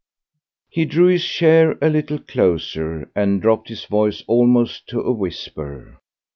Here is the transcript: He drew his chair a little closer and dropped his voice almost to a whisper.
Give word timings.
He 0.67 0.85
drew 0.85 1.05
his 1.09 1.23
chair 1.23 1.77
a 1.79 1.87
little 1.87 2.17
closer 2.17 3.11
and 3.15 3.39
dropped 3.39 3.69
his 3.69 3.85
voice 3.85 4.23
almost 4.25 4.87
to 4.87 4.99
a 5.01 5.11
whisper. 5.11 5.99